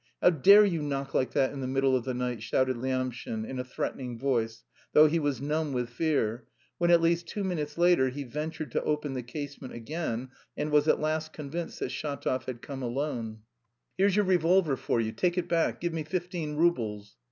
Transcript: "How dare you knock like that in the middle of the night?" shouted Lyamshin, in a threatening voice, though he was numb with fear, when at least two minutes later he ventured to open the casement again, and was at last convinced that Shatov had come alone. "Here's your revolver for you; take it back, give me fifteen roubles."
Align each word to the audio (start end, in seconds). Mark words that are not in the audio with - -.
"How 0.19 0.31
dare 0.31 0.65
you 0.65 0.81
knock 0.81 1.13
like 1.13 1.33
that 1.33 1.53
in 1.53 1.59
the 1.61 1.67
middle 1.67 1.95
of 1.95 2.05
the 2.05 2.15
night?" 2.15 2.41
shouted 2.41 2.75
Lyamshin, 2.75 3.45
in 3.45 3.59
a 3.59 3.63
threatening 3.63 4.17
voice, 4.17 4.63
though 4.93 5.05
he 5.05 5.19
was 5.19 5.39
numb 5.39 5.73
with 5.73 5.91
fear, 5.91 6.47
when 6.79 6.89
at 6.89 7.01
least 7.01 7.27
two 7.27 7.43
minutes 7.43 7.77
later 7.77 8.09
he 8.09 8.23
ventured 8.23 8.71
to 8.71 8.81
open 8.83 9.13
the 9.13 9.21
casement 9.21 9.75
again, 9.75 10.29
and 10.57 10.71
was 10.71 10.87
at 10.87 10.99
last 10.99 11.33
convinced 11.33 11.79
that 11.81 11.91
Shatov 11.91 12.45
had 12.45 12.63
come 12.63 12.81
alone. 12.81 13.41
"Here's 13.95 14.15
your 14.15 14.25
revolver 14.25 14.75
for 14.75 14.99
you; 14.99 15.11
take 15.11 15.37
it 15.37 15.47
back, 15.47 15.79
give 15.79 15.93
me 15.93 16.03
fifteen 16.03 16.55
roubles." 16.55 17.17